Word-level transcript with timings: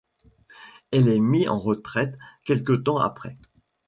Il 0.91 1.09
est 1.09 1.19
mis 1.19 1.47
en 1.47 1.59
retraite 1.59 2.17
quelque 2.43 2.73
temps 2.73 2.97
après. 2.97 3.37